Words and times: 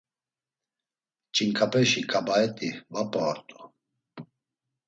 Ç̌inǩapeşi 1.35 2.01
ǩabaet̆i 2.11 2.69
va 2.93 3.01
p̌a 3.11 3.19
ort̆u. 3.29 3.57